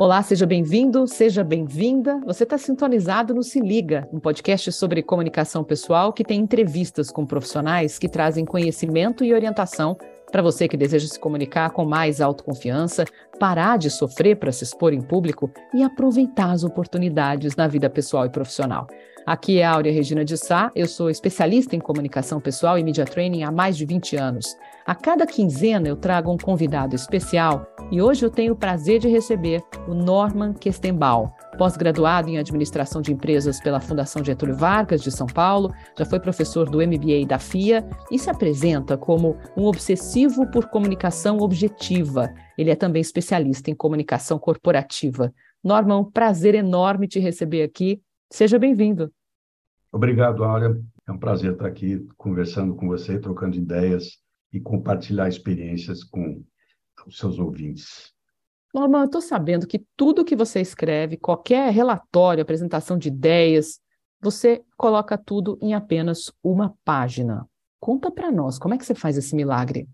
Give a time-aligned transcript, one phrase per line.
[0.00, 2.22] Olá, seja bem-vindo, seja bem-vinda.
[2.24, 7.26] Você está sintonizado no Se Liga, um podcast sobre comunicação pessoal que tem entrevistas com
[7.26, 9.98] profissionais que trazem conhecimento e orientação
[10.30, 13.04] para você que deseja se comunicar com mais autoconfiança,
[13.38, 18.26] parar de sofrer para se expor em público e aproveitar as oportunidades na vida pessoal
[18.26, 18.86] e profissional.
[19.26, 23.42] Aqui é Áurea Regina de Sá, eu sou especialista em comunicação pessoal e media training
[23.42, 24.56] há mais de 20 anos.
[24.86, 29.08] A cada quinzena eu trago um convidado especial e hoje eu tenho o prazer de
[29.08, 35.26] receber o Norman Kestenbaum, pós-graduado em administração de empresas pela Fundação Getúlio Vargas de São
[35.26, 40.70] Paulo, já foi professor do MBA da FIA e se apresenta como um obsessivo por
[40.70, 42.32] comunicação objetiva.
[42.56, 45.34] Ele é também especialista em comunicação corporativa.
[45.62, 48.00] Norman, um prazer enorme te receber aqui.
[48.32, 49.12] Seja bem-vindo.
[49.92, 50.80] Obrigado, Áurea.
[51.06, 54.16] É um prazer estar aqui conversando com você, trocando ideias
[54.50, 56.42] e compartilhar experiências com
[57.06, 58.14] os seus ouvintes.
[58.72, 63.80] Norman, eu estou sabendo que tudo que você escreve, qualquer relatório, apresentação de ideias,
[64.20, 67.46] você coloca tudo em apenas uma página.
[67.80, 69.88] Conta para nós, como é que você faz esse milagre?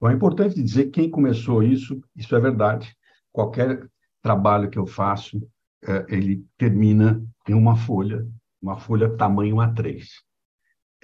[0.00, 2.94] Bom, é importante dizer quem começou isso, isso é verdade.
[3.32, 3.86] Qualquer
[4.22, 5.40] trabalho que eu faço,
[5.86, 8.26] é, ele termina em uma folha,
[8.62, 10.02] uma folha tamanho A3.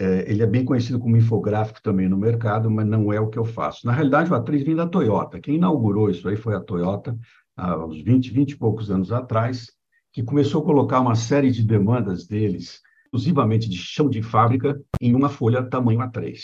[0.00, 3.38] É, ele é bem conhecido como infográfico também no mercado, mas não é o que
[3.38, 3.86] eu faço.
[3.86, 5.38] Na realidade, o A3 vem da Toyota.
[5.38, 7.18] Quem inaugurou isso aí foi a Toyota,
[7.54, 9.66] há uns 20, 20 e poucos anos atrás,
[10.10, 15.14] que começou a colocar uma série de demandas deles, exclusivamente de chão de fábrica, em
[15.14, 16.38] uma folha tamanho A3.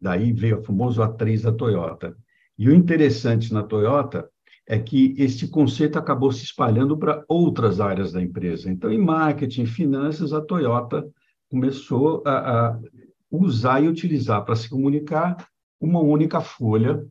[0.00, 2.16] Daí veio o famoso A3 da Toyota.
[2.58, 4.26] E o interessante na Toyota
[4.66, 8.70] é que este conceito acabou se espalhando para outras áreas da empresa.
[8.70, 11.06] Então, em marketing, finanças, a Toyota
[11.50, 12.80] começou a, a
[13.32, 15.48] usar e utilizar para se comunicar
[15.80, 17.04] uma única folha.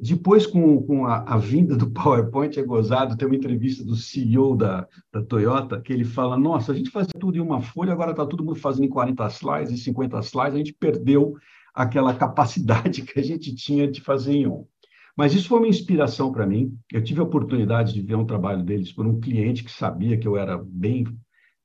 [0.00, 4.56] Depois, com, com a, a, vinda do PowerPoint, é gozado, tem uma entrevista do CEO
[4.56, 8.12] da, da Toyota, que ele fala, nossa, a gente fazia tudo em uma folha, agora
[8.12, 11.34] está todo mundo fazendo em 40 slides, e 50 slides, a gente perdeu
[11.74, 14.66] aquela capacidade que a gente tinha de fazer em um.
[15.16, 16.76] Mas isso foi uma inspiração para mim.
[16.92, 20.26] Eu tive a oportunidade de ver um trabalho deles por um cliente que sabia que
[20.26, 21.06] eu era bem,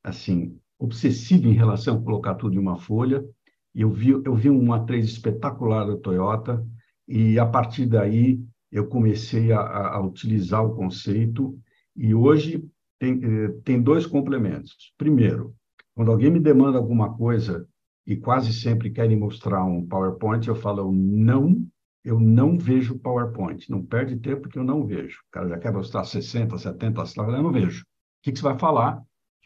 [0.04, 3.26] assim, obsessivo em relação a colocar tudo em uma folha.
[3.74, 6.66] Eu vi, eu vi uma A3 espetacular da Toyota
[7.08, 11.58] e, a partir daí, eu comecei a, a utilizar o conceito
[11.96, 12.64] e hoje
[13.00, 14.94] tem, eh, tem dois complementos.
[14.98, 15.56] Primeiro,
[15.96, 17.68] quando alguém me demanda alguma coisa
[18.06, 21.66] e quase sempre querem mostrar um PowerPoint, eu falo, não,
[22.04, 23.70] eu não vejo PowerPoint.
[23.70, 25.20] Não perde tempo porque eu não vejo.
[25.28, 27.82] O cara já quer mostrar 60, 70 slides, eu não vejo.
[27.82, 27.86] O
[28.24, 29.02] que, que você vai falar?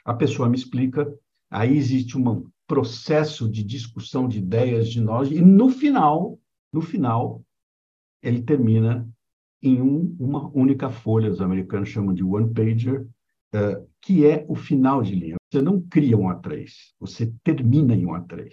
[0.05, 1.11] A pessoa me explica,
[1.50, 2.22] aí existe um
[2.73, 6.39] processo de discussão de ideias de nós, e no final,
[6.72, 7.44] no final,
[8.19, 9.07] ele termina
[9.61, 13.01] em um, uma única folha, os americanos chamam de one-pager,
[13.53, 15.35] uh, que é o final de linha.
[15.51, 16.67] Você não cria um A3,
[17.00, 18.50] você termina em um A3.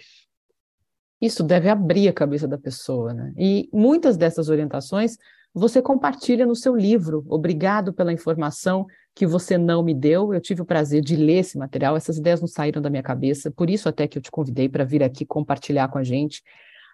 [1.19, 3.33] Isso deve abrir a cabeça da pessoa, né?
[3.35, 5.17] E muitas dessas orientações
[5.53, 7.23] você compartilha no seu livro.
[7.27, 10.33] Obrigado pela informação que você não me deu.
[10.33, 13.51] Eu tive o prazer de ler esse material, essas ideias não saíram da minha cabeça,
[13.51, 16.41] por isso até que eu te convidei para vir aqui compartilhar com a gente.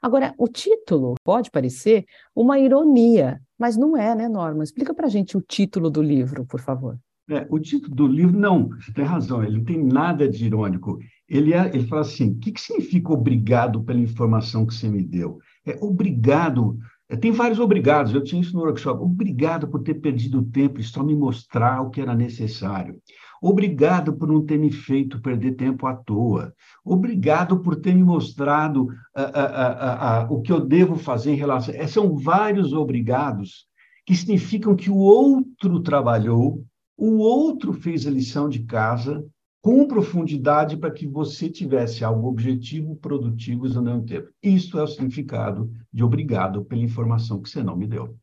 [0.01, 4.63] Agora, o título pode parecer uma ironia, mas não é, né, Norma?
[4.63, 6.97] Explica para a gente o título do livro, por favor.
[7.29, 10.99] É, o título do livro, não, você tem razão, ele não tem nada de irônico.
[11.27, 15.03] Ele, é, ele fala assim: o que, que significa obrigado pela informação que você me
[15.03, 15.39] deu?
[15.65, 16.77] É obrigado
[17.15, 19.01] tem vários obrigados, eu tinha isso no workshop.
[19.01, 22.99] Obrigado por ter perdido tempo e só me mostrar o que era necessário.
[23.41, 26.53] Obrigado por não ter me feito perder tempo à toa.
[26.83, 31.73] Obrigado por ter me mostrado uh, uh, uh, o que eu devo fazer em relação.
[31.75, 33.67] É, são vários obrigados
[34.05, 36.63] que significam que o outro trabalhou,
[36.97, 39.23] o outro fez a lição de casa
[39.61, 44.29] com profundidade para que você tivesse algo objetivo, produtivo ao mesmo tempo.
[44.41, 48.15] Isso é o significado de obrigado pela informação que você não me deu.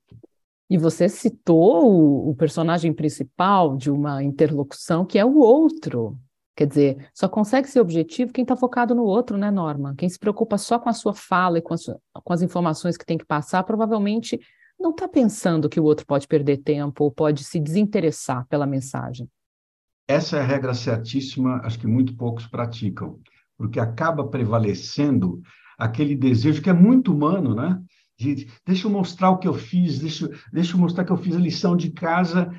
[0.70, 6.18] E você citou o, o personagem principal de uma interlocução que é o outro.
[6.56, 9.94] Quer dizer, só consegue ser objetivo quem está focado no outro, né, Norma?
[9.98, 13.04] Quem se preocupa só com a sua fala e com, sua, com as informações que
[13.04, 14.38] tem que passar, provavelmente
[14.78, 19.28] não está pensando que o outro pode perder tempo ou pode se desinteressar pela mensagem.
[20.06, 23.18] Essa é a regra certíssima, acho que muito poucos praticam,
[23.56, 25.40] porque acaba prevalecendo
[25.78, 27.82] aquele desejo que é muito humano, né?
[28.18, 31.34] De, deixa eu mostrar o que eu fiz, deixa, deixa eu mostrar que eu fiz
[31.34, 32.50] a lição de casa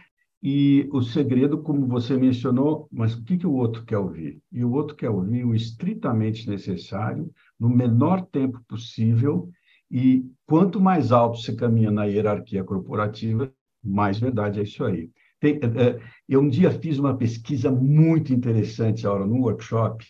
[0.42, 4.42] e o segredo, como você mencionou, mas o que, que o outro quer ouvir?
[4.52, 9.50] E o outro quer ouvir o estritamente necessário, no menor tempo possível,
[9.90, 13.52] e quanto mais alto você caminha na hierarquia corporativa,
[13.84, 15.10] mais verdade é isso aí.
[15.40, 20.06] Tem, uh, eu um dia fiz uma pesquisa muito interessante, agora, num workshop,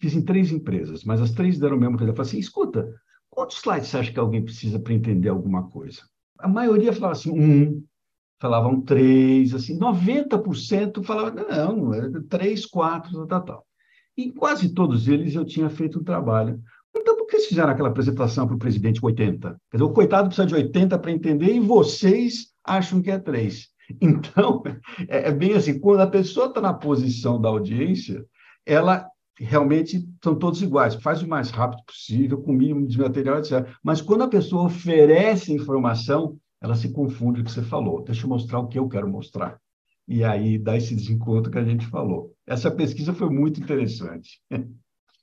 [0.00, 2.12] fiz em três empresas, mas as três deram o mesmo coisa.
[2.12, 2.94] Eu falei assim, escuta,
[3.28, 6.02] quantos slides você acha que alguém precisa para entender alguma coisa?
[6.38, 7.84] A maioria falava assim, um,
[8.40, 13.66] falavam três, assim, 90% falava, não, é três, quatro, tal, tal.
[14.16, 16.60] E quase todos eles eu tinha feito um trabalho.
[16.96, 19.60] Então, por que vocês fizeram aquela apresentação para o presidente com 80?
[19.70, 23.68] Quer dizer, o coitado precisa de 80 para entender e vocês acham que é três.
[24.00, 24.62] Então,
[25.08, 28.24] é, é bem assim, quando a pessoa está na posição da audiência,
[28.66, 29.08] ela
[29.38, 33.66] realmente são todos iguais, faz o mais rápido possível, com o mínimo de material, etc.
[33.82, 38.02] Mas quando a pessoa oferece informação, ela se confunde com o que você falou.
[38.02, 39.58] Deixa eu mostrar o que eu quero mostrar.
[40.06, 42.34] E aí dá esse desencontro que a gente falou.
[42.46, 44.40] Essa pesquisa foi muito interessante.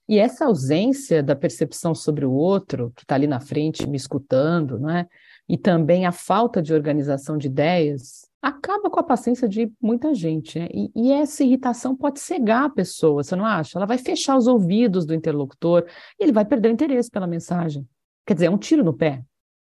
[0.08, 4.78] E essa ausência da percepção sobre o outro, que está ali na frente me escutando,
[4.78, 5.08] não é?
[5.48, 10.60] e também a falta de organização de ideias, acaba com a paciência de muita gente.
[10.60, 10.68] Né?
[10.72, 13.80] E, e, essa irritação pode cegar a pessoa, você não acha?
[13.80, 15.84] Ela vai fechar os ouvidos do interlocutor
[16.20, 17.88] e ele vai perder o interesse pela mensagem.
[18.24, 19.24] Quer dizer, é um tiro no pé.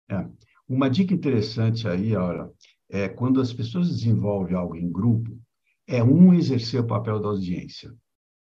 [0.08, 0.24] É.
[0.68, 2.48] Uma dica interessante aí, olha,
[2.88, 5.36] é quando as pessoas desenvolvem algo em grupo,
[5.84, 7.92] é um exercer o papel da audiência,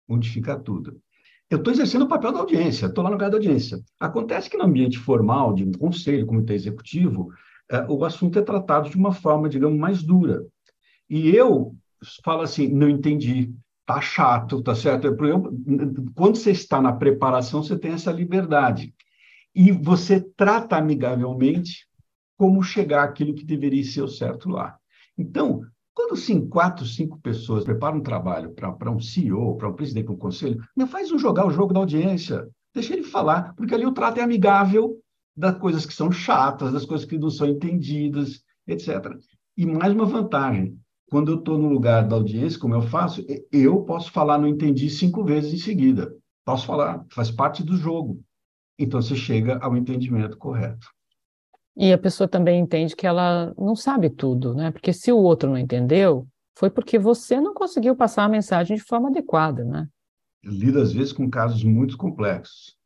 [0.09, 1.01] modificar tudo.
[1.49, 3.81] Eu estou exercendo o papel da audiência, estou lá no lugar da audiência.
[4.01, 7.31] Acontece que no ambiente formal, de um conselho, comitê executivo,
[7.89, 10.45] o assunto é tratado de uma forma, digamos, mais dura.
[11.09, 11.75] E eu
[12.25, 13.53] falo assim, não entendi,
[13.87, 15.07] tá chato, tá certo?
[15.07, 15.17] Eu,
[16.15, 18.95] quando você está na preparação, você tem essa liberdade.
[19.55, 21.87] E você trata amigavelmente
[22.37, 24.77] como chegar àquilo que deveria ser o certo lá.
[25.17, 25.63] Então,
[25.95, 30.15] quando sim, quatro, cinco pessoas preparam um trabalho para um CEO, para um presidente, para
[30.15, 32.49] um conselho, não faz um jogar o jogo da audiência.
[32.75, 34.99] Deixa ele falar, porque ali o trato é amigável
[35.37, 39.17] das coisas que são chatas, das coisas que não são entendidas, etc.
[39.57, 40.79] E mais uma vantagem,
[41.11, 44.89] quando eu estou no lugar da audiência, como eu faço, eu posso falar não entendi
[44.91, 46.15] cinco vezes em seguida.
[46.45, 48.21] Posso falar, faz parte do jogo.
[48.79, 50.87] Então você chega ao entendimento correto.
[51.77, 54.71] E a pessoa também entende que ela não sabe tudo, né?
[54.71, 56.27] Porque se o outro não entendeu,
[56.57, 59.89] foi porque você não conseguiu passar a mensagem de forma adequada, né?
[60.43, 62.77] Eu lido às vezes com casos muito complexos.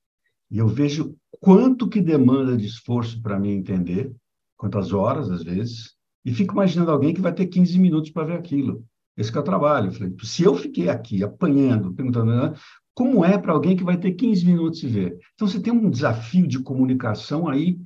[0.51, 4.15] E eu vejo quanto que demanda de esforço para mim entender,
[4.57, 8.39] quantas horas às vezes, e fico imaginando alguém que vai ter 15 minutos para ver
[8.39, 8.85] aquilo.
[9.17, 9.91] Esse que é o trabalho.
[10.25, 12.55] Se eu fiquei aqui apanhando, perguntando, né,
[12.95, 15.19] como é para alguém que vai ter 15 minutos de ver?
[15.35, 17.79] Então você tem um desafio de comunicação aí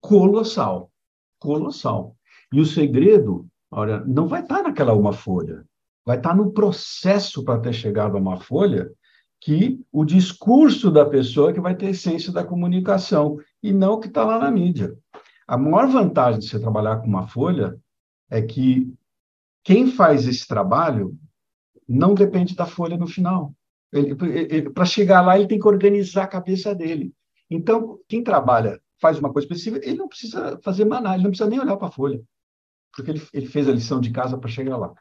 [0.00, 0.90] colossal,
[1.38, 2.16] colossal.
[2.52, 5.64] E o segredo, olha, não vai estar naquela uma folha,
[6.04, 8.90] vai estar no processo para ter chegado a uma folha
[9.42, 14.06] que o discurso da pessoa que vai ter essência da comunicação e não o que
[14.06, 14.96] está lá na mídia.
[15.48, 17.76] A maior vantagem de você trabalhar com uma folha
[18.30, 18.94] é que
[19.64, 21.18] quem faz esse trabalho
[21.88, 23.52] não depende da folha no final.
[24.72, 27.12] Para chegar lá, ele tem que organizar a cabeça dele.
[27.50, 31.50] Então, quem trabalha faz uma coisa específica, ele não precisa fazer maná, ele não precisa
[31.50, 32.22] nem olhar para a folha,
[32.94, 34.94] porque ele, ele fez a lição de casa para chegar lá.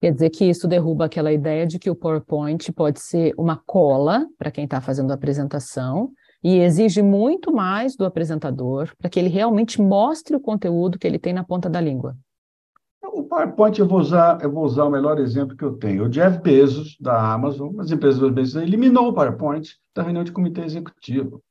[0.00, 4.26] Quer dizer que isso derruba aquela ideia de que o PowerPoint pode ser uma cola
[4.38, 6.10] para quem está fazendo a apresentação
[6.44, 11.18] e exige muito mais do apresentador para que ele realmente mostre o conteúdo que ele
[11.18, 12.16] tem na ponta da língua.
[13.02, 16.04] O PowerPoint eu vou usar, eu vou usar o melhor exemplo que eu tenho.
[16.04, 20.62] O Jeff Bezos da Amazon, as empresas Bezos, eliminou o PowerPoint da reunião de comitê
[20.62, 21.42] executivo.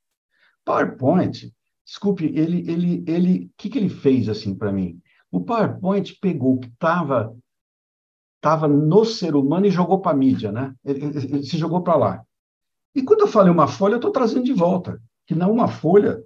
[0.64, 1.52] PowerPoint
[1.86, 5.00] Desculpe, ele, ele, ele, o que, que ele fez assim para mim?
[5.30, 7.32] O PowerPoint pegou o que estava
[8.46, 10.72] tava no ser humano e jogou para a mídia, né?
[10.84, 12.22] Ele, ele, ele se jogou para lá.
[12.94, 15.02] E quando eu falei uma folha, eu estou trazendo de volta.
[15.26, 16.22] Que não uma folha,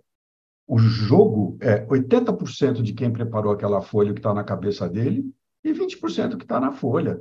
[0.69, 5.25] o jogo é 80% de quem preparou aquela folha que está na cabeça dele
[5.65, 7.19] e 20% que está na folha.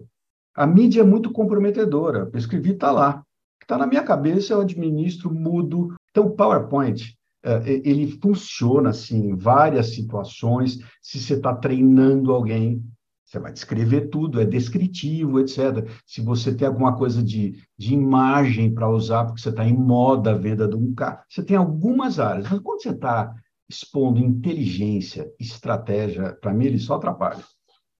[0.53, 2.29] A mídia é muito comprometedora.
[2.33, 3.23] Eu escrevi, está lá.
[3.61, 5.95] Está na minha cabeça, eu administro, mudo.
[6.11, 10.77] Então, o PowerPoint é, ele funciona assim em várias situações.
[11.01, 12.83] Se você está treinando alguém,
[13.29, 15.87] você vai descrever tudo, é descritivo, etc.
[16.03, 20.31] Se você tem alguma coisa de, de imagem para usar, porque você está em moda
[20.31, 22.49] a venda de um carro, você tem algumas áreas.
[22.49, 23.31] Mas quando você está
[23.69, 27.43] expondo inteligência, estratégia, para mim ele só atrapalha.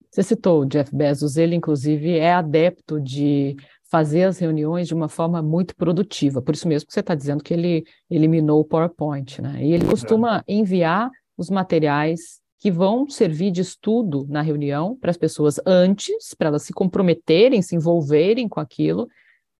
[0.09, 3.55] Você citou o Jeff Bezos, ele inclusive é adepto de
[3.91, 6.41] fazer as reuniões de uma forma muito produtiva.
[6.41, 9.63] Por isso mesmo que você está dizendo que ele eliminou o PowerPoint, né?
[9.63, 15.17] E ele costuma enviar os materiais que vão servir de estudo na reunião para as
[15.17, 19.07] pessoas antes, para elas se comprometerem, se envolverem com aquilo,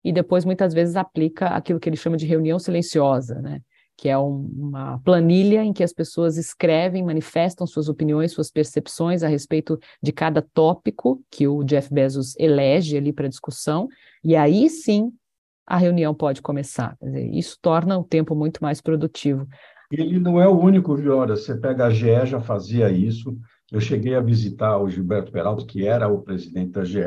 [0.04, 3.62] e depois muitas vezes aplica aquilo que ele chama de reunião silenciosa, né?
[4.00, 9.24] que é um, uma planilha em que as pessoas escrevem, manifestam suas opiniões, suas percepções
[9.24, 13.90] a respeito de cada tópico que o Jeff Bezos elege ali para discussão,
[14.24, 15.12] e aí sim
[15.68, 16.98] a reunião pode começar.
[17.02, 19.46] Dizer, isso torna o tempo muito mais produtivo.
[19.92, 21.36] Ele não é o único, Viora.
[21.36, 23.38] Você pega a GE, já fazia isso.
[23.72, 27.02] Eu cheguei a visitar o Gilberto Peralta, que era o presidente da GE,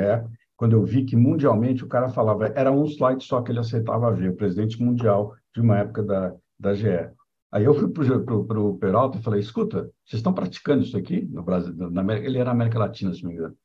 [0.56, 4.12] quando eu vi que mundialmente o cara falava, era um slide só que ele aceitava
[4.12, 7.10] ver, o presidente mundial de uma época da, da GE.
[7.50, 11.42] Aí eu fui para o Peralta e falei, escuta, vocês estão praticando isso aqui no
[11.42, 11.74] Brasil?
[11.90, 13.56] Na América, ele era na América Latina, se não me engano.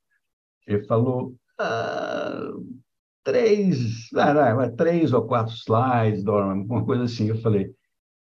[0.66, 2.52] Ele falou, ah,
[3.24, 7.30] três, não, três ou quatro slides, uma coisa assim.
[7.30, 7.74] Eu falei,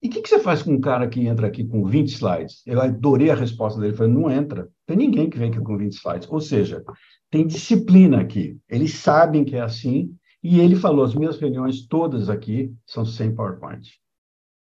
[0.04, 2.62] e o que, que, você faz com um cara que entra aqui com 20 slides?
[2.66, 3.96] Eu adorei a resposta dele.
[3.96, 4.68] Falei, não entra.
[4.84, 6.28] Tem ninguém que vem aqui com 20 slides.
[6.30, 6.84] Ou seja,
[7.30, 8.58] tem disciplina aqui.
[8.68, 10.14] Eles sabem que é assim.
[10.42, 13.98] E ele falou, as minhas reuniões todas aqui são sem PowerPoint.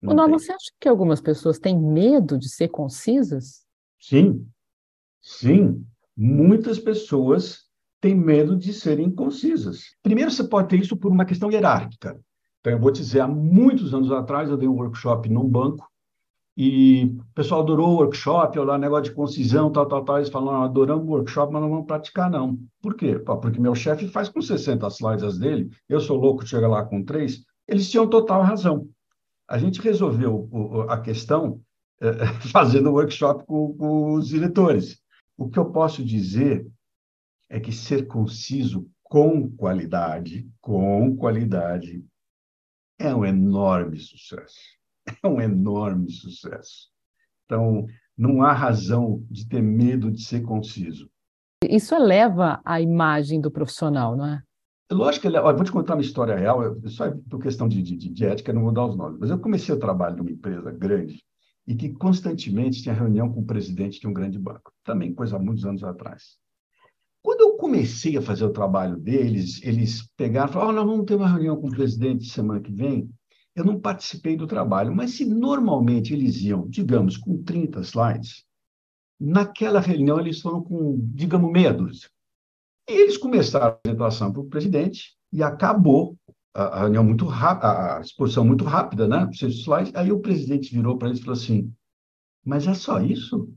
[0.01, 3.63] Não Norma, você acha que algumas pessoas têm medo de ser concisas?
[3.99, 4.43] Sim,
[5.21, 5.85] sim.
[6.17, 7.67] Muitas pessoas
[8.01, 9.83] têm medo de serem concisas.
[10.01, 12.19] Primeiro, você pode ter isso por uma questão hierárquica.
[12.67, 15.89] Então, eu vou te dizer, há muitos anos atrás, eu dei um workshop num banco
[16.57, 20.17] e o pessoal adorou o workshop, lá, negócio de concisão, tal, tal, tal.
[20.17, 22.59] Eles falaram, adoramos o workshop, mas não vamos praticar, não.
[22.81, 23.17] Por quê?
[23.19, 27.45] Porque meu chefe faz com 60 slides dele, eu sou louco, chega lá com três.
[27.65, 28.89] Eles tinham total razão.
[29.47, 30.49] A gente resolveu
[30.89, 31.61] a questão
[32.01, 34.99] eh, fazendo workshop com, com os diretores.
[35.37, 36.67] O que eu posso dizer
[37.49, 42.03] é que ser conciso com qualidade, com qualidade,
[42.99, 44.59] é um enorme sucesso.
[45.23, 46.89] É um enorme sucesso.
[47.45, 47.87] Então,
[48.17, 51.09] não há razão de ter medo de ser conciso.
[51.63, 54.43] Isso eleva a imagem do profissional, não é?
[54.91, 55.37] Lógico que ele.
[55.37, 58.51] Olha, vou te contar uma história real, só é por questão de, de, de ética,
[58.51, 61.23] não vou dar os nomes, mas eu comecei o trabalho numa empresa grande
[61.65, 65.39] e que constantemente tinha reunião com o presidente de um grande banco, também coisa há
[65.39, 66.37] muitos anos atrás.
[67.27, 71.05] Quando eu comecei a fazer o trabalho deles, eles pegaram e falaram: oh, nós vamos
[71.05, 73.09] ter uma reunião com o presidente semana que vem.
[73.53, 78.45] Eu não participei do trabalho, mas se normalmente eles iam, digamos, com 30 slides,
[79.19, 82.07] naquela reunião eles foram com, digamos, meia dúzia.
[82.89, 86.17] E eles começaram a apresentação para o presidente e acabou
[86.53, 89.29] a, reunião muito rápida, a exposição muito rápida, né?
[89.33, 89.93] Seis slides.
[89.95, 91.73] Aí o presidente virou para eles e falou assim:
[92.45, 93.53] Mas é só isso?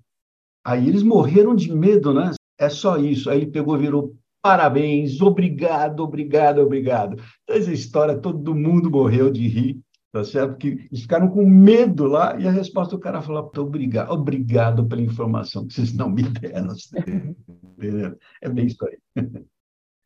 [0.64, 2.32] Aí eles morreram de medo, né?
[2.60, 3.30] É só isso.
[3.30, 7.16] Aí ele pegou e virou: Parabéns, obrigado, obrigado, obrigado.
[7.42, 9.80] Então, essa história, todo mundo morreu de rir
[10.12, 10.56] tá certo?
[10.56, 15.02] Que eles ficaram com medo lá e a resposta do cara falou: obrigado, obrigado pela
[15.02, 16.74] informação que vocês não me deram.
[18.42, 18.98] é bem isso aí.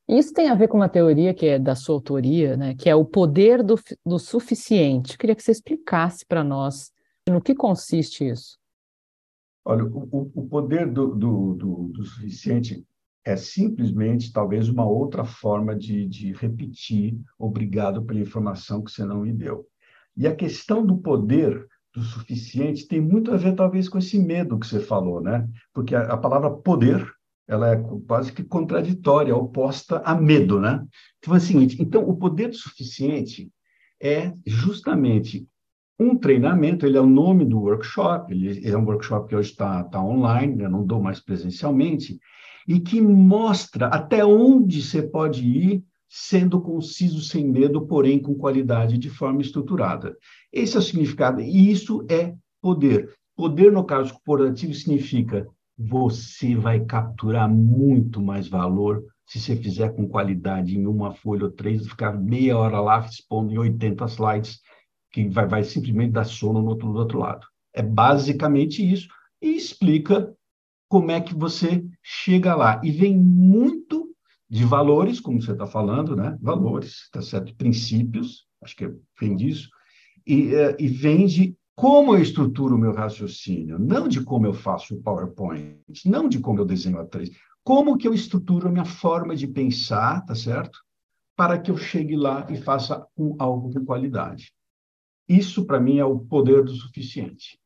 [0.06, 2.75] Isso tem a ver com uma teoria que é da sua autoria, né?
[2.75, 5.12] que é o poder do, do suficiente.
[5.12, 6.92] Eu queria que você explicasse para nós
[7.26, 8.58] no que consiste isso.
[9.64, 12.85] Olha, o, o poder do, do, do, do suficiente
[13.25, 19.23] é simplesmente talvez uma outra forma de, de repetir obrigado pela informação que você não
[19.23, 19.66] me deu.
[20.14, 24.59] E a questão do poder do suficiente tem muito a ver, talvez, com esse medo
[24.59, 25.49] que você falou, né?
[25.73, 27.09] Porque a, a palavra poder,
[27.49, 30.85] ela é quase que contraditória, oposta a medo, né?
[31.18, 33.50] Então, é o seguinte, então, o poder do suficiente
[34.02, 35.49] é justamente
[35.98, 39.84] um treinamento, ele é o nome do workshop, ele é um workshop que hoje está
[39.84, 42.18] tá online, eu não dou mais presencialmente,
[42.66, 48.98] e que mostra até onde você pode ir sendo conciso sem medo, porém com qualidade,
[48.98, 50.16] de forma estruturada.
[50.52, 53.10] Esse é o significado, e isso é poder.
[53.36, 55.46] Poder, no caso corporativo, significa
[55.76, 61.50] você vai capturar muito mais valor se você fizer com qualidade em uma folha ou
[61.50, 64.60] três, ficar meia hora lá expondo em 80 slides,
[65.14, 67.47] que vai, vai simplesmente dar sono no outro, do outro lado.
[67.73, 69.06] É basicamente isso,
[69.40, 70.35] e explica
[70.88, 72.80] como é que você chega lá.
[72.83, 74.12] E vem muito
[74.50, 76.37] de valores, como você está falando, né?
[76.42, 77.54] Valores, tá certo?
[77.54, 79.68] Princípios, acho que vem disso,
[80.26, 84.52] e, uh, e vem de como eu estruturo o meu raciocínio, não de como eu
[84.52, 87.30] faço o PowerPoint, não de como eu desenho a três,
[87.62, 90.80] como que eu estruturo a minha forma de pensar, tá certo?
[91.37, 94.52] Para que eu chegue lá e faça um, algo com qualidade.
[95.28, 97.58] Isso, para mim, é o poder do suficiente.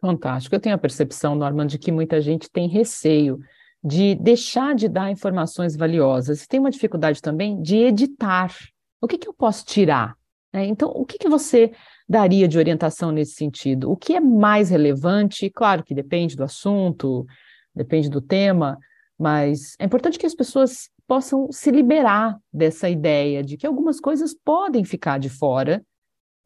[0.00, 0.54] Fantástico.
[0.54, 3.38] Eu tenho a percepção, Norman, de que muita gente tem receio
[3.82, 6.42] de deixar de dar informações valiosas.
[6.42, 8.54] E tem uma dificuldade também de editar.
[9.00, 10.16] O que, que eu posso tirar?
[10.52, 11.72] É, então, o que, que você
[12.08, 13.90] daria de orientação nesse sentido?
[13.90, 15.48] O que é mais relevante?
[15.48, 17.26] Claro que depende do assunto,
[17.74, 18.78] depende do tema,
[19.18, 24.34] mas é importante que as pessoas possam se liberar dessa ideia de que algumas coisas
[24.34, 25.82] podem ficar de fora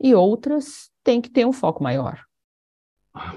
[0.00, 2.20] e outras tem que ter um foco maior.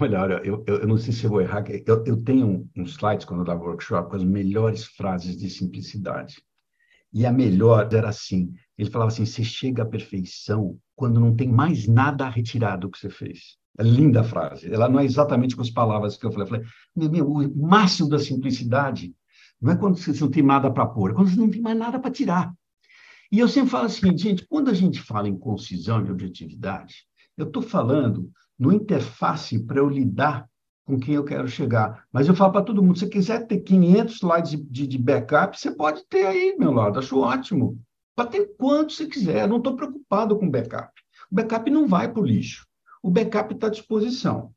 [0.01, 3.25] Olha, olha eu, eu, não sei se eu vou errar, eu, eu tenho um slides
[3.25, 6.41] quando eu dava workshop com as melhores frases de simplicidade.
[7.13, 11.47] E a melhor era assim: ele falava assim, você chega à perfeição quando não tem
[11.47, 13.57] mais nada a retirar do que você fez.
[13.77, 14.71] É linda a frase.
[14.71, 16.45] Ela não é exatamente com as palavras que eu falei.
[16.45, 19.15] Eu falei, meu, meu, o máximo da simplicidade
[19.61, 21.77] não é quando você não tem nada para pôr, é quando você não tem mais
[21.77, 22.53] nada para tirar.
[23.31, 27.05] E eu sempre falo assim, gente, quando a gente fala em concisão e objetividade,
[27.37, 30.47] eu estou falando no interface para eu lidar
[30.83, 32.05] com quem eu quero chegar.
[32.11, 35.59] Mas eu falo para todo mundo, se você quiser ter 500 slides de, de backup,
[35.59, 37.79] você pode ter aí, meu lado, acho ótimo.
[38.15, 40.91] Para ter quanto você quiser, não estou preocupado com backup.
[41.31, 42.67] O backup não vai para o lixo.
[43.03, 44.51] O backup está à disposição.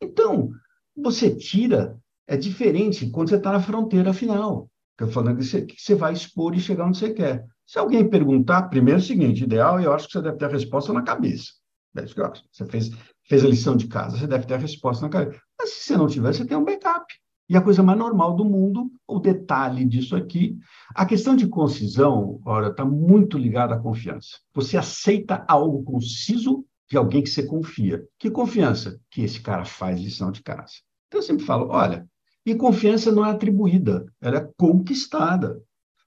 [0.00, 0.50] Então,
[0.94, 4.70] você tira é diferente quando você está na fronteira final.
[4.92, 7.46] Estou falando que você, que você vai expor e chegar onde você quer.
[7.68, 10.48] Se alguém perguntar, primeiro é o seguinte, ideal, eu acho que você deve ter a
[10.48, 11.52] resposta na cabeça.
[11.94, 12.90] É você fez,
[13.28, 15.38] fez a lição de casa, você deve ter a resposta na cabeça.
[15.60, 17.04] Mas se você não tiver, você tem um backup.
[17.46, 20.56] E a coisa mais normal do mundo, o detalhe disso aqui,
[20.94, 24.38] a questão de concisão, ora, está muito ligada à confiança.
[24.54, 28.02] Você aceita algo conciso de alguém que você confia.
[28.18, 28.98] Que confiança?
[29.10, 30.72] Que esse cara faz lição de casa.
[31.08, 32.08] Então eu sempre falo, olha,
[32.46, 35.62] e confiança não é atribuída, ela é conquistada.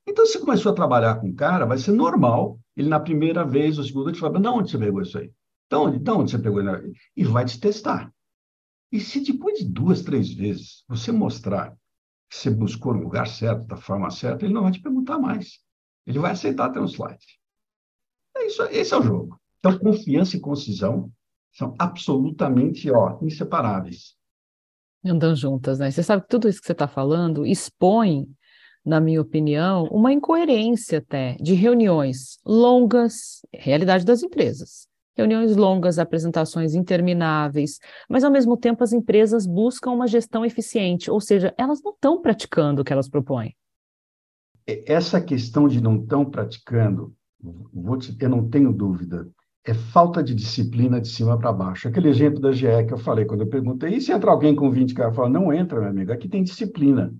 [0.07, 3.77] Então, se começou a trabalhar com o cara, vai ser normal ele, na primeira vez
[3.77, 5.31] ou segunda, te falar: de onde você pegou isso aí?
[5.69, 8.11] De onde, de onde você pegou isso E vai te testar.
[8.91, 11.71] E se depois de duas, três vezes você mostrar
[12.29, 15.59] que você buscou no lugar certo, da forma certa, ele não vai te perguntar mais.
[16.05, 17.25] Ele vai aceitar ter um slide.
[18.35, 19.39] É isso, esse é o jogo.
[19.59, 21.11] Então, confiança e concisão
[21.53, 24.15] são absolutamente ó, inseparáveis
[25.09, 25.89] andam juntas, né?
[25.89, 28.27] Você sabe que tudo isso que você está falando expõe,
[28.85, 34.87] na minha opinião, uma incoerência até de reuniões longas, realidade das empresas.
[35.15, 41.19] Reuniões longas, apresentações intermináveis, mas ao mesmo tempo as empresas buscam uma gestão eficiente, ou
[41.19, 43.55] seja, elas não estão praticando o que elas propõem.
[44.65, 47.13] Essa questão de não estão praticando,
[47.99, 49.27] te, eu não tenho dúvida,
[49.65, 51.87] é falta de disciplina de cima para baixo.
[51.87, 54.71] Aquele exemplo da GE que eu falei quando eu perguntei, e se entra alguém com
[54.71, 55.15] 20 caras?
[55.15, 57.13] Fala, não entra, meu amigo, aqui tem disciplina.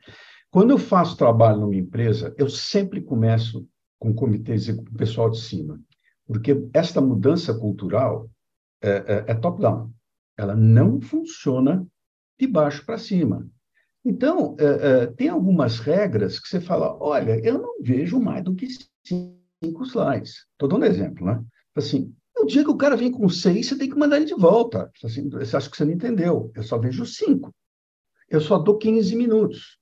[0.52, 3.66] Quando eu faço trabalho numa empresa, eu sempre começo
[3.98, 5.80] com comitês e com o pessoal de cima,
[6.28, 8.30] porque esta mudança cultural
[8.82, 9.90] é, é, é top-down.
[10.38, 11.88] Ela não funciona
[12.38, 13.48] de baixo para cima.
[14.04, 18.54] Então, é, é, tem algumas regras que você fala, olha, eu não vejo mais do
[18.54, 18.68] que
[19.06, 20.48] cinco slides.
[20.52, 21.42] Estou dando um exemplo, né?
[21.76, 24.34] Assim, o dia que o cara vem com seis, você tem que mandar ele de
[24.34, 24.92] volta.
[25.02, 26.52] Assim, você acha que você não entendeu.
[26.54, 27.54] Eu só vejo cinco.
[28.30, 29.81] Eu só dou 15 minutos.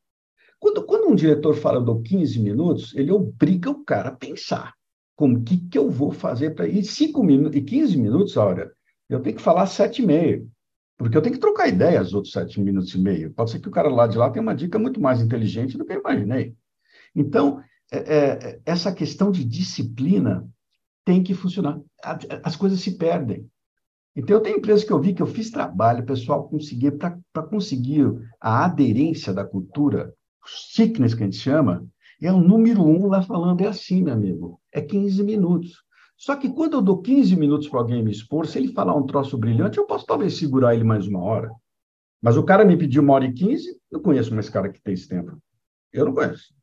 [0.59, 4.73] Quando, quando um diretor fala eu dou 15 minutos, ele obriga o cara a pensar.
[5.15, 8.71] Como que, que eu vou fazer para ir cinco minutos e 15 minutos, olha,
[9.09, 10.49] eu tenho que falar sete e meio.
[10.97, 13.31] Porque eu tenho que trocar ideia os outros sete minutos e meio.
[13.31, 15.85] Pode ser que o cara lá de lá tenha uma dica muito mais inteligente do
[15.85, 16.53] que eu imaginei.
[17.15, 20.45] Então, é, é, essa questão de disciplina
[21.05, 21.79] tem que funcionar.
[22.43, 23.49] As coisas se perdem.
[24.15, 26.49] Então, eu tenho empresas que eu vi que eu fiz trabalho, pessoal
[27.31, 30.13] para conseguir a aderência da cultura,
[30.45, 31.85] sickness que a gente chama,
[32.21, 35.83] é o número um lá falando, é assim, meu amigo, é 15 minutos.
[36.17, 39.05] Só que quando eu dou 15 minutos para alguém me expor, se ele falar um
[39.05, 41.49] troço brilhante, eu posso talvez segurar ele mais uma hora.
[42.21, 44.93] Mas o cara me pediu uma hora e quinze, eu conheço mais cara que tem
[44.93, 45.37] esse tempo.
[45.93, 46.53] Eu não conheço.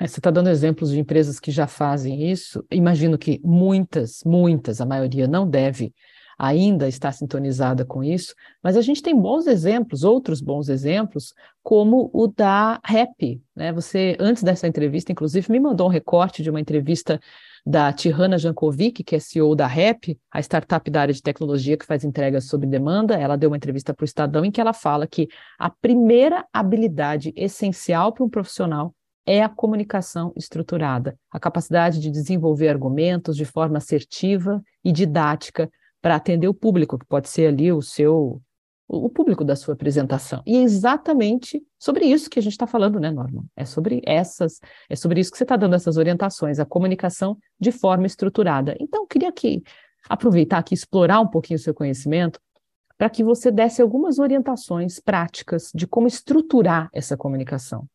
[0.00, 2.64] É, você está dando exemplos de empresas que já fazem isso.
[2.70, 5.94] Imagino que muitas, muitas, a maioria não deve
[6.38, 12.10] ainda estar sintonizada com isso, mas a gente tem bons exemplos, outros bons exemplos, como
[12.12, 13.40] o da REP.
[13.54, 13.72] Né?
[13.72, 17.20] Você, antes dessa entrevista, inclusive, me mandou um recorte de uma entrevista
[17.66, 21.86] da Tirana Jankovic, que é CEO da REP, a startup da área de tecnologia que
[21.86, 23.14] faz entregas sob demanda.
[23.14, 27.32] Ela deu uma entrevista para o Estadão em que ela fala que a primeira habilidade
[27.34, 28.94] essencial para um profissional
[29.26, 35.70] é a comunicação estruturada, a capacidade de desenvolver argumentos de forma assertiva e didática
[36.04, 38.38] para atender o público, que pode ser ali o seu
[38.86, 40.42] o público da sua apresentação.
[40.44, 43.46] E é exatamente sobre isso que a gente está falando, né, Norman?
[43.56, 47.72] É sobre essas, é sobre isso que você está dando essas orientações, a comunicação de
[47.72, 48.76] forma estruturada.
[48.78, 49.62] Então, queria aqui
[50.06, 52.38] aproveitar aqui, explorar um pouquinho o seu conhecimento,
[52.98, 57.88] para que você desse algumas orientações práticas de como estruturar essa comunicação.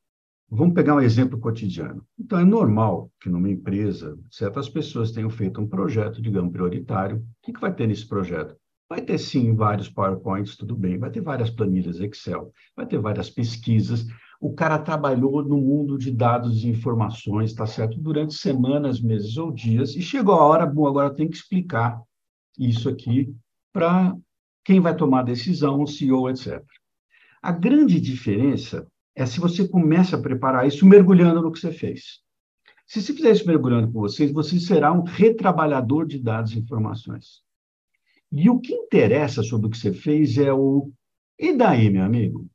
[0.52, 2.04] Vamos pegar um exemplo cotidiano.
[2.20, 7.18] Então, é normal que numa empresa certas pessoas tenham feito um projeto, digamos, prioritário.
[7.18, 8.56] O que, que vai ter nesse projeto?
[8.90, 10.98] Vai ter, sim, vários PowerPoints, tudo bem.
[10.98, 12.52] Vai ter várias planilhas Excel.
[12.76, 14.08] Vai ter várias pesquisas.
[14.42, 18.00] O cara trabalhou no mundo de dados e informações, tá certo?
[18.00, 19.96] Durante semanas, meses ou dias.
[19.96, 22.02] E chegou a hora, bom, agora tem que explicar
[22.58, 23.32] isso aqui
[23.72, 24.18] para
[24.66, 26.64] quem vai tomar a decisão, o CEO, etc.
[27.40, 28.88] A grande diferença
[29.21, 32.21] é se você começa a preparar isso mergulhando no que você fez.
[32.88, 37.41] Se você fizer isso mergulhando com vocês, você será um retrabalhador de dados e informações.
[38.32, 40.89] E o que interessa sobre o que você fez é o
[41.38, 42.47] e daí, meu amigo?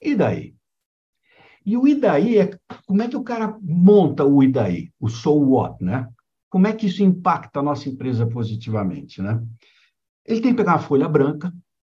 [0.00, 0.54] E daí?
[1.66, 2.50] E o e daí é
[2.86, 6.08] como é que o cara monta o e daí, o so what, né?
[6.48, 9.42] Como é que isso impacta a nossa empresa positivamente, né?
[10.24, 11.52] Ele tem que pegar uma folha branca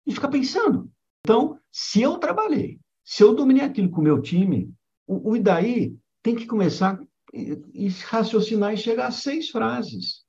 [0.07, 0.89] e ficar pensando.
[1.21, 4.73] Então, se eu trabalhei, se eu dominei aquilo com o meu time,
[5.07, 6.99] o, o e daí tem que começar
[7.33, 10.25] e, e raciocinar e chegar a seis frases,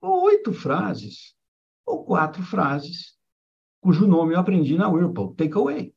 [0.00, 1.34] ou oito frases,
[1.86, 3.16] ou quatro frases,
[3.80, 5.94] cujo nome eu aprendi na Whirlpool, Takeaway.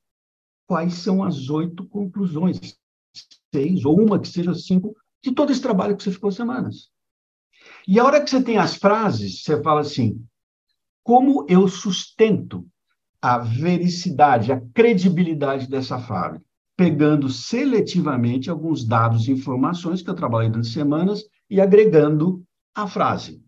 [0.65, 2.79] Quais são as oito conclusões,
[3.53, 6.89] seis, ou uma que seja cinco, de todo esse trabalho que você ficou semanas?
[7.85, 10.25] E a hora que você tem as frases, você fala assim:
[11.03, 12.65] como eu sustento
[13.21, 16.45] a vericidade, a credibilidade dessa fábrica?
[16.75, 23.43] Pegando seletivamente alguns dados e informações que eu trabalhei durante semanas e agregando a frase,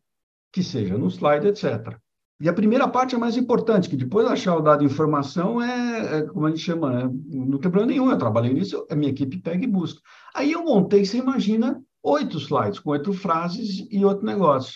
[0.51, 1.97] que seja no slide, etc.
[2.39, 6.21] E a primeira parte é mais importante, que depois achar o dado informação é, é
[6.23, 7.09] como a gente chama, né?
[7.29, 10.01] não tem problema nenhum, eu trabalhei nisso, a minha equipe pega e busca.
[10.35, 14.73] Aí eu montei, você imagina, oito slides, com oito frases e outro negócio.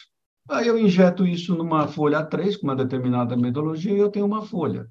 [0.49, 4.45] Aí eu injeto isso numa folha A3, com uma determinada metodologia, e eu tenho uma
[4.45, 4.87] folha.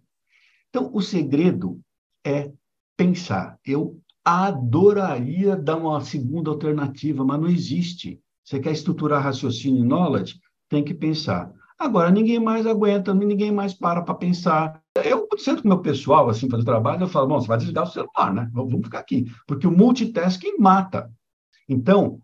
[0.69, 1.81] Então, o segredo
[2.25, 2.53] é
[2.97, 3.59] pensar.
[3.65, 8.21] Eu adoraria dar uma segunda alternativa, mas não existe.
[8.45, 10.39] Você quer estruturar raciocínio e knowledge?
[10.69, 11.51] Tem que pensar.
[11.79, 14.83] Agora, ninguém mais aguenta, ninguém mais para para pensar.
[15.05, 17.85] Eu sento com o meu pessoal, assim, fazer trabalho, eu falo, bom, você vai desligar
[17.85, 18.51] o celular, né?
[18.53, 19.25] Vamos ficar aqui.
[19.47, 21.11] Porque o multitasking mata.
[21.69, 22.21] Então,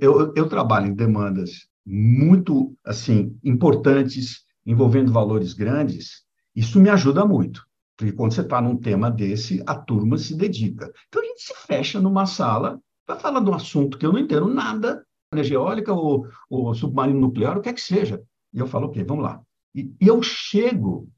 [0.00, 7.64] eu, eu trabalho em demandas muito, assim, importantes, envolvendo valores grandes, isso me ajuda muito.
[7.96, 10.92] Porque quando você está num tema desse, a turma se dedica.
[11.08, 14.18] Então, a gente se fecha numa sala para falar de um assunto que eu não
[14.18, 18.22] entendo nada, energia eólica ou, ou submarino nuclear, o que é que seja.
[18.52, 19.40] E eu falo, ok, vamos lá.
[19.74, 21.08] E, e eu chego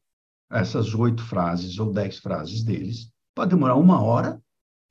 [0.50, 3.10] a essas oito frases ou dez frases deles.
[3.34, 4.40] Pode demorar uma hora,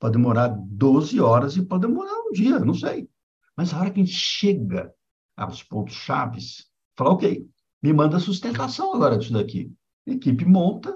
[0.00, 3.08] pode demorar doze horas e pode demorar um dia, não sei.
[3.56, 4.92] Mas a hora que a gente chega
[5.38, 7.46] aos pontos chaves, fala, ok,
[7.82, 9.72] me manda sustentação agora disso daqui.
[10.06, 10.94] A equipe monta.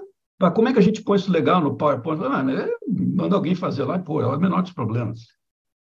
[0.53, 2.21] Como é que a gente põe isso legal no PowerPoint?
[2.25, 2.67] Ah, né?
[2.87, 5.21] Manda alguém fazer lá e pô, é o menor dos problemas.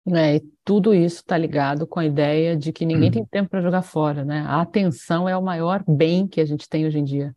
[0.08, 3.60] É, e tudo isso está ligado com a ideia de que ninguém tem tempo para
[3.60, 4.40] jogar fora, né?
[4.48, 7.36] A atenção é o maior bem que a gente tem hoje em dia.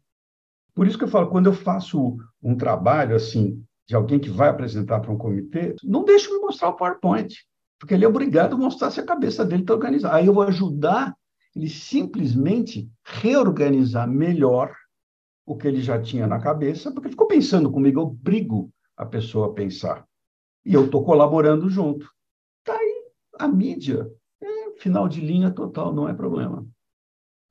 [0.73, 4.49] Por isso que eu falo, quando eu faço um trabalho assim, de alguém que vai
[4.49, 7.35] apresentar para um comitê, não deixe me mostrar o PowerPoint,
[7.81, 10.15] porque ele é obrigado a mostrar se a cabeça dele está organizada.
[10.15, 11.17] Aí eu vou ajudar
[11.55, 14.71] ele simplesmente reorganizar melhor
[15.47, 19.47] o que ele já tinha na cabeça, porque ficou pensando comigo, eu obrigo a pessoa
[19.47, 20.05] a pensar.
[20.63, 22.07] E eu estou colaborando junto.
[22.59, 23.03] Está aí
[23.39, 24.07] a mídia.
[24.39, 26.63] É final de linha total, não é problema.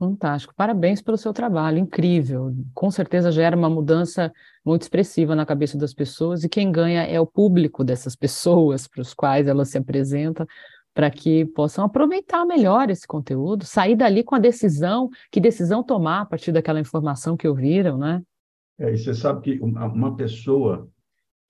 [0.00, 0.54] Fantástico.
[0.56, 2.54] Parabéns pelo seu trabalho, incrível.
[2.72, 4.32] Com certeza gera uma mudança
[4.64, 9.02] muito expressiva na cabeça das pessoas e quem ganha é o público dessas pessoas para
[9.02, 10.46] os quais ela se apresenta,
[10.94, 16.22] para que possam aproveitar melhor esse conteúdo, sair dali com a decisão, que decisão tomar
[16.22, 18.22] a partir daquela informação que ouviram, né?
[18.78, 20.88] É, e você sabe que uma pessoa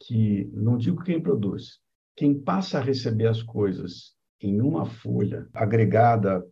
[0.00, 1.78] que, não digo quem produz,
[2.16, 6.44] quem passa a receber as coisas em uma folha agregada,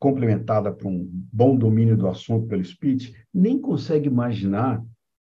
[0.00, 4.82] complementada por um bom domínio do assunto pelo speech, nem consegue imaginar,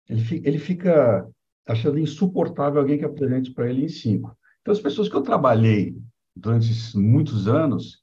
[0.08, 1.30] ele fica, ele fica
[1.66, 4.36] achando insuportável alguém que apresente para ele em cinco.
[4.60, 5.96] Então, as pessoas que eu trabalhei
[6.34, 8.02] durante muitos anos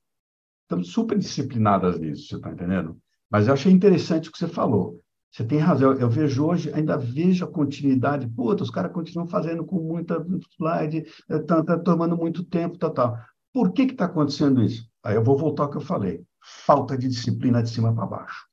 [0.63, 2.97] estão super disciplinadas nisso, você está entendendo?
[3.29, 4.99] Mas eu achei interessante o que você falou.
[5.31, 5.93] Você tem razão.
[5.93, 8.27] Eu vejo hoje, ainda vejo a continuidade.
[8.27, 10.25] Puta, os caras continuam fazendo com muita
[10.57, 13.17] slide, está eh, tá tomando muito tempo, tal, tal.
[13.53, 14.89] Por que está acontecendo isso?
[15.03, 16.23] Aí eu vou voltar ao que eu falei.
[16.41, 18.45] Falta de disciplina de cima para baixo.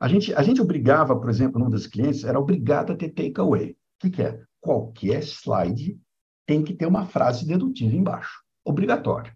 [0.00, 3.70] A gente, a gente obrigava, por exemplo, um dos clientes, era obrigado a ter takeaway.
[3.70, 4.40] O que, que é?
[4.60, 5.98] Qualquer slide
[6.46, 8.42] tem que ter uma frase dedutiva embaixo.
[8.64, 9.32] Obrigatório.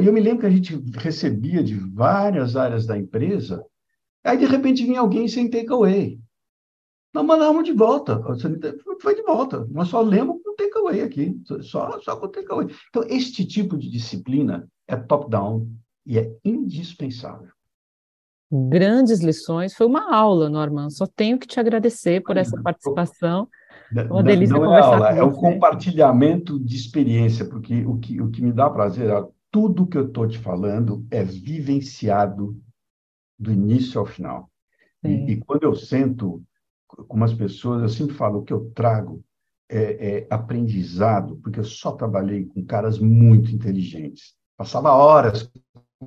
[0.00, 3.62] E eu me lembro que a gente recebia de várias áreas da empresa
[4.24, 6.20] Aí, de repente, vinha alguém sem takeaway.
[7.12, 8.22] Nós mandávamos de volta.
[9.00, 9.66] Foi de volta.
[9.70, 11.40] Nós só lemos com takeaway aqui.
[11.62, 12.68] Só, só com takeaway.
[12.88, 15.68] Então, este tipo de disciplina é top-down
[16.06, 17.50] e é indispensável.
[18.50, 19.74] Grandes lições.
[19.74, 20.90] Foi uma aula, Norman.
[20.90, 23.48] Só tenho que te agradecer por essa participação.
[24.10, 28.30] Uma delícia não, não é aula, é o compartilhamento de experiência, porque o que, o
[28.30, 32.58] que me dá prazer, é tudo que eu estou te falando é vivenciado
[33.38, 34.50] do início ao final.
[35.04, 36.42] E, e, quando eu sento
[36.86, 39.22] com as pessoas, eu sempre falo o que eu trago
[39.68, 44.34] é, é, aprendizado, porque eu só trabalhei com caras muito inteligentes.
[44.56, 45.50] Passava horas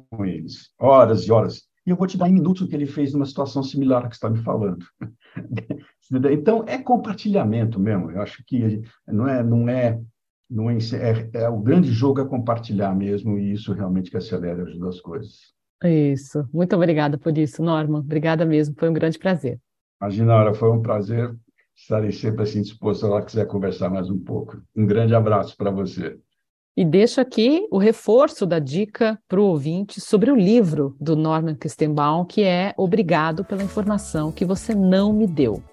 [0.09, 1.63] com eles, horas e horas.
[1.85, 4.09] E eu vou te dar em minutos o que ele fez numa situação similar à
[4.09, 4.83] que você está me falando.
[6.31, 8.09] então, é compartilhamento mesmo.
[8.09, 10.01] Eu acho que não é, não é,
[10.49, 14.59] não é, é, é o grande jogo é compartilhar mesmo, e isso realmente que acelera
[14.59, 15.53] e ajuda as coisas.
[15.83, 16.47] Isso.
[16.51, 17.99] Muito obrigada por isso, Norma.
[17.99, 18.75] Obrigada mesmo.
[18.77, 19.59] Foi um grande prazer.
[20.01, 21.35] Imagina, Nora, foi um prazer.
[21.75, 24.61] Estarei sempre assim disposto se ela quiser conversar mais um pouco.
[24.75, 26.17] Um grande abraço para você.
[26.77, 31.55] E deixo aqui o reforço da dica para o ouvinte sobre o livro do Norman
[31.55, 35.63] Kistenbaum, que é Obrigado pela informação que você não me deu.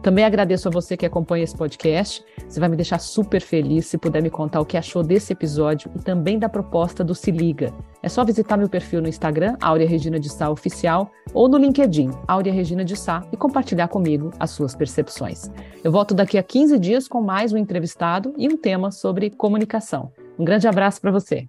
[0.00, 2.24] Também agradeço a você que acompanha esse podcast.
[2.48, 5.90] Você vai me deixar super feliz se puder me contar o que achou desse episódio
[5.96, 7.74] e também da proposta do Se Liga.
[8.00, 12.12] É só visitar meu perfil no Instagram, Áurea Regina de Sá Oficial, ou no LinkedIn,
[12.28, 15.50] Áurea Regina de Sá, e compartilhar comigo as suas percepções.
[15.82, 20.12] Eu volto daqui a 15 dias com mais um entrevistado e um tema sobre comunicação.
[20.38, 21.48] Um grande abraço para você.